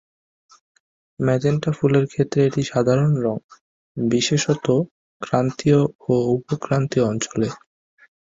[1.19, 3.37] Magenta ফুলের ক্ষেত্রে একটি সাধারণ রঙ,
[3.97, 4.65] বিশেষত
[5.21, 5.79] ক্রান্তীয়
[6.05, 7.47] ও উপক্রান্তীয় অঞ্চলে।